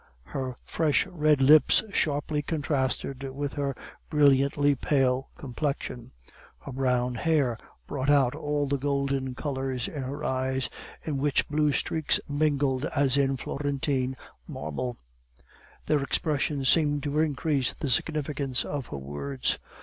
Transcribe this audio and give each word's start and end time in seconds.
Her 0.23 0.55
fresh 0.63 1.05
red 1.05 1.41
lips 1.43 1.83
sharply 1.93 2.41
contrasted 2.41 3.21
with 3.35 3.53
her 3.53 3.75
brilliantly 4.09 4.73
pale 4.73 5.29
complexion. 5.37 6.09
Her 6.57 6.71
brown 6.71 7.13
hair 7.13 7.55
brought 7.85 8.09
out 8.09 8.33
all 8.33 8.65
the 8.67 8.79
golden 8.79 9.35
color 9.35 9.69
in 9.69 9.77
her 10.01 10.23
eyes, 10.23 10.71
in 11.03 11.17
which 11.19 11.47
blue 11.47 11.71
streaks 11.71 12.19
mingled 12.27 12.85
as 12.95 13.15
in 13.15 13.37
Florentine 13.37 14.15
marble; 14.47 14.97
their 15.85 16.01
expression 16.01 16.65
seemed 16.65 17.03
to 17.03 17.19
increase 17.19 17.75
the 17.75 17.87
significance 17.87 18.65
of 18.65 18.87
her 18.87 18.97
words. 18.97 19.59